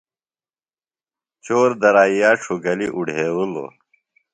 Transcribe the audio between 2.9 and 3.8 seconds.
اُڈھیوِلوۡ۔